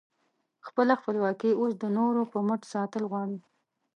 خپله 0.67 0.93
خپلواکي 1.01 1.51
اوس 1.59 1.71
د 1.79 1.85
نورو 1.97 2.21
په 2.31 2.37
مټ 2.47 2.61
ساتل 2.73 3.03
غواړې؟ 3.11 3.39